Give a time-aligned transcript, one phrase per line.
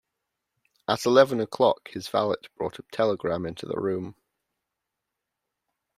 [0.87, 4.15] At eleven o'clock his valet brought a telegram into the room.